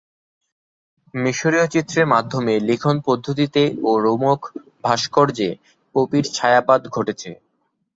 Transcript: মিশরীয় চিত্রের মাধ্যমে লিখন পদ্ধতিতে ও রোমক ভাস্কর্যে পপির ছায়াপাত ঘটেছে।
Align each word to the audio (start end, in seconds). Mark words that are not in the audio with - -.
মিশরীয় 1.13 1.65
চিত্রের 1.73 2.05
মাধ্যমে 2.13 2.53
লিখন 2.67 2.95
পদ্ধতিতে 3.07 3.63
ও 3.83 4.01
রোমক 4.05 4.39
ভাস্কর্যে 4.83 5.49
পপির 5.95 6.25
ছায়াপাত 6.35 6.81
ঘটেছে। 6.95 7.29